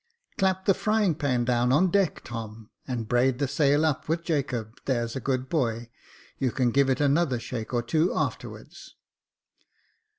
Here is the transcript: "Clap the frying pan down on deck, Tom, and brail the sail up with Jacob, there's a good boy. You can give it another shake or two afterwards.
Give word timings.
"Clap 0.39 0.65
the 0.65 0.73
frying 0.73 1.13
pan 1.13 1.45
down 1.45 1.71
on 1.71 1.91
deck, 1.91 2.21
Tom, 2.23 2.71
and 2.87 3.07
brail 3.07 3.33
the 3.37 3.47
sail 3.47 3.85
up 3.85 4.09
with 4.09 4.23
Jacob, 4.23 4.79
there's 4.85 5.15
a 5.15 5.19
good 5.19 5.47
boy. 5.47 5.91
You 6.39 6.49
can 6.51 6.71
give 6.71 6.89
it 6.89 6.99
another 6.99 7.39
shake 7.39 7.71
or 7.71 7.83
two 7.83 8.11
afterwards. 8.17 8.95